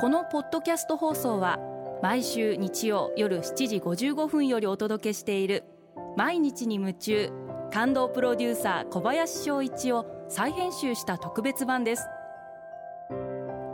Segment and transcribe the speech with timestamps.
[0.00, 1.58] このポッドキャスト放送は
[2.04, 5.64] 毎週日曜夜7時55分よりお届けしている
[6.16, 7.32] 毎日に夢中
[7.72, 12.04] 感動プロデューサー小林翔一を再編集した特別版です。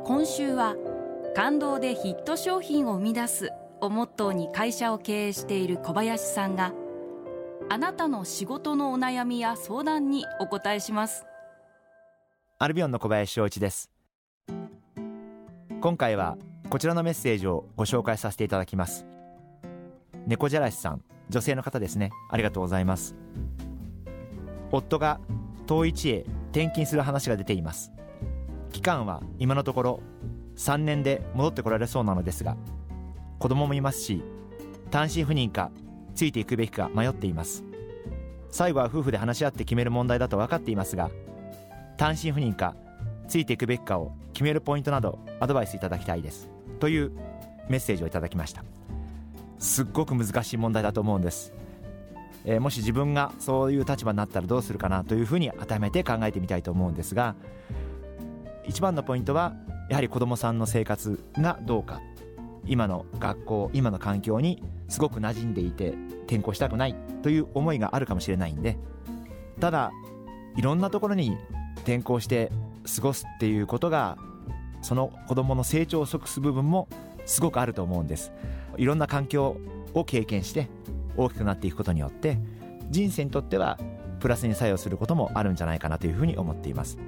[0.06, 0.76] 今週は
[1.36, 3.50] 感動でヒット商品を生み出す
[3.82, 6.72] をモットーに会社を経営している小林さんが
[7.68, 11.26] あなたの仕事のお悩みや相談にお答えします。
[12.58, 13.93] アルビオンの小林翔一です。
[15.84, 16.38] 今回は
[16.70, 19.04] こちらのメッセージをご紹介させていただきます。
[20.26, 22.10] 猫じゃらしさん女性の方ですね。
[22.30, 23.14] ありがとうございます。
[24.72, 25.20] 夫が
[25.66, 27.92] 遠い地へ転勤する話が出ています。
[28.72, 30.00] 期間は今のところ
[30.56, 32.56] 3年で戻ってこられそうなのですが
[33.38, 34.22] 子供もいますし
[34.90, 35.70] 単身赴任か
[36.14, 37.62] ついていくべきか迷っています。
[38.48, 41.10] 最後は夫婦で話し合って決める問題だと分かっていますが
[41.98, 42.74] 単身赴任か
[43.28, 46.50] ついていくべきかを決めるポイントなどアドバイスいただきたいです。
[46.78, 47.12] という
[47.70, 48.62] メッセージをいただきました。
[49.58, 51.54] すっごく難しい問題だと思うんです、
[52.44, 57.34] えー、もし自分がそういう立場になったらどうするかなというふうに改めて考えてみたいと思うんですが
[58.66, 59.54] 一番のポイントは
[59.88, 62.00] やはり子どもさんの生活がどうか。
[62.66, 65.90] 今の学校今の環境にすごく馴染んでいて
[66.26, 68.78] 転校したくないという思いがあるかもしれないんで
[69.60, 69.92] ただ
[70.56, 71.36] いろんなところに
[71.82, 72.50] 転校して
[72.84, 74.16] 過ごすっていうことが
[74.82, 76.88] その子どもの成長を即す部分も
[77.24, 78.32] すごくあると思うんです。
[78.76, 79.56] いろんな環境
[79.94, 80.68] を経験して
[81.16, 82.38] 大きくなっていくことによって
[82.90, 83.78] 人生にとっては
[84.20, 86.98] プラスに作用することもあるんじゃないかなというふうに思っています。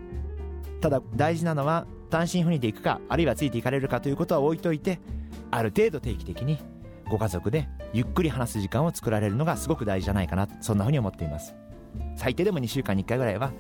[0.81, 5.01] ただ大事なのは単身赴任で行くかあるいはついていかれるかということは置いといて
[5.51, 6.59] ある程度定期的に
[7.09, 11.55] ご家族でゆっくり話す時間を作られるのがすごく大事じゃないかなそんなふうに思っています。
[12.17, 13.53] 最低でも2週間に1回ぐらいは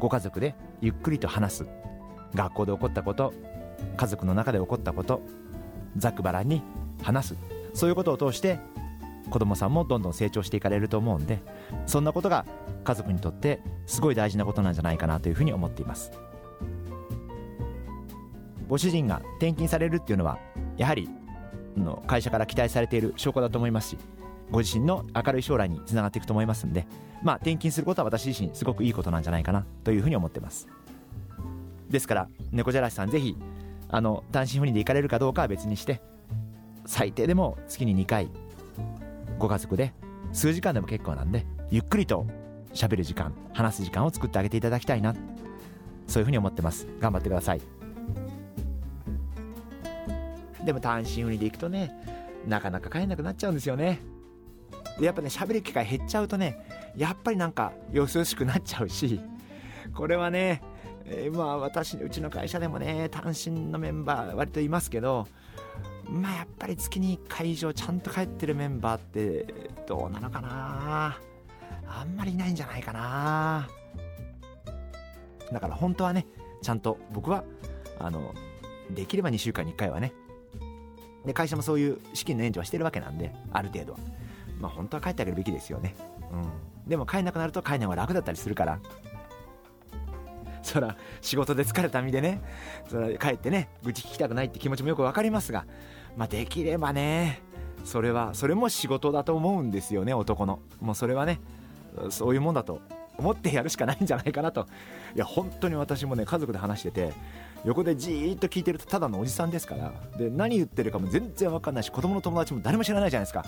[0.00, 1.66] ご家族でゆっくりと話す。
[2.34, 3.34] 学校で起こったこと
[3.96, 5.20] 家族の中で起こったこと
[5.96, 6.62] ざくばらんに
[7.02, 7.36] 話す。
[7.74, 8.58] そういうことを通して
[9.30, 11.38] 子供さんもどんどん成長していかれると思うんで
[11.86, 12.44] そんなことが
[12.82, 16.10] 家族にとってすごい大事なことなんじゃないかなというふうに思っています。
[18.68, 20.38] ご主人が転勤されるっていうのは
[20.76, 21.08] やはり
[21.76, 23.98] の会社から期待されている証拠だと思いますし
[24.50, 26.86] ご自身の明るい将来につながっていくと思いますんで
[27.22, 30.68] まあ転勤することは私自身すごくいいことなんじゃないかなというふうに思ってます。
[31.88, 33.36] ですから猫じゃらしさんぜひ
[33.88, 36.00] あの単身赴任で行かれるかどうかは別にして
[36.86, 38.30] 最低でも月に2回
[39.38, 39.92] ご家族で
[40.32, 42.26] 数時間でも結構なんでゆっくりと
[42.72, 45.14] 喋る時間話す時間を作ってあげていただきたいな
[46.06, 46.86] そういうふうに思ってます。
[47.00, 47.60] 頑張ってください。
[50.64, 51.92] でも単身赴任で行くとね
[52.46, 54.00] なかなか帰んなくなっちゃうんですよね。
[54.98, 56.58] でやっぱね喋る機会減っちゃうとね
[56.96, 59.20] やっぱりなんかよそよしくなっちゃうし
[59.94, 60.62] これはね、
[61.04, 65.26] えー、まあ私うちの会社でもね単身のメンバー割といますけど
[66.08, 69.46] まあやっぱり月に1回以上ちゃんと帰ってるメンバーって
[69.86, 71.18] どうなのかな。
[71.92, 73.68] あんまりいないんじゃないかな。
[75.52, 76.26] だから本当はね
[76.62, 77.44] ちゃんと僕は
[77.98, 78.32] あの
[78.90, 80.12] できれば2週間に1回はね
[81.24, 83.98] で会社もそういう資金の援助はしてるわけなんである程度は。
[84.60, 85.96] まあ本当は帰ってあげるべきですよね。
[86.32, 86.36] う
[86.86, 86.88] ん。
[86.88, 88.78] でも帰んなくなると帰んない方が楽だったりするから。
[90.62, 92.42] そら仕事で疲れた身でね。
[92.88, 95.66] そら帰ってね愚痴聞きたくないって気持ちもよく分かりますが。
[96.16, 97.42] まあできればね
[97.84, 100.60] それはそれも仕事だと思うんですよね男の。
[100.80, 101.40] もうそれはね
[102.10, 102.80] そういうもんだと
[103.16, 104.66] 思ってやるしかないんじゃないかなと。
[105.16, 107.12] いや本当に私もね家族で話してて
[107.64, 109.92] 横でじーっと聞いてるとただのおじさんですから。
[110.18, 113.44] で何言ってるかも全然分かんないし子供の友達も誰も知らないじゃないですか。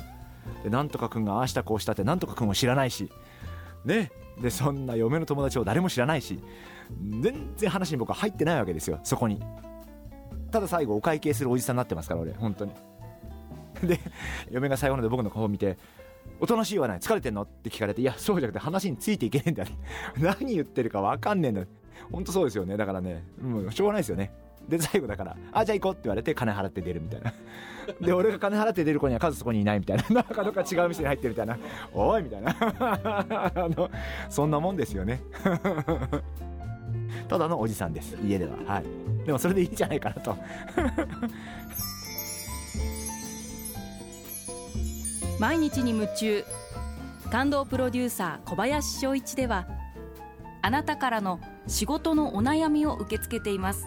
[0.63, 3.11] でなんとか君がああしたこうしたってなんとか君も知らないし
[3.85, 4.11] ね。
[4.41, 6.41] でそんな嫁の友達を誰も知らないし
[7.21, 9.41] 全然話に僕は入ってないわけですよそこに。
[10.51, 12.73] ただ最後お会計するおじさんになってますから俺本当に。
[13.85, 13.99] で
[14.51, 15.77] 嫁が最後ので僕の顔を見て
[16.41, 17.43] おとなしいわない疲れてんの？
[17.43, 19.69] って聞かれていやそうじゃなくて話についていけねえんだよ
[20.19, 21.65] 何言ってるか分かんねえんだ
[22.11, 22.77] 本当そうですよね。
[22.77, 24.33] だからねもうしょうがないですよね。
[24.69, 27.33] で最後だから「あじゃあ行こう」って言われて金払って出るみたいな。
[28.01, 30.05] で俺が金払って出る子には数そこにいないみたいな。
[30.09, 31.59] なんかどっか違う店に入ってるみたいな
[31.93, 32.57] 「おい」みたいな。
[32.59, 33.91] あの
[34.31, 35.21] そんなもんですよね。
[37.29, 38.17] ただのおじさんです。
[38.25, 38.53] 家では。
[38.67, 38.85] はい。
[39.27, 40.37] でもそれでいいんじゃないかなと。
[45.39, 46.45] 毎日に夢中。
[47.33, 49.67] 感動プロデューサー小林翔一では
[50.61, 53.87] あなたからの仕事のお悩みを受け付けています。